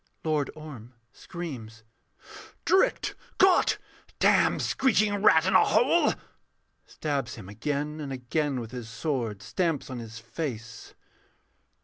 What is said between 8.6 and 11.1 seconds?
his sword; stamps on his face.